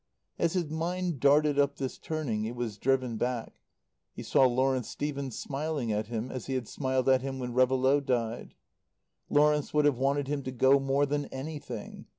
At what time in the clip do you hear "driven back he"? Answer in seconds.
2.79-4.23